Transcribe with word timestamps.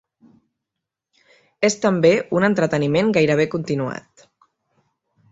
És 1.69 1.75
també 1.83 2.11
un 2.37 2.47
entreteniment 2.47 3.11
gairebé 3.19 3.45
continuat. 3.57 4.25